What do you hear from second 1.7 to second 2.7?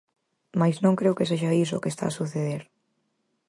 o que está a suceder.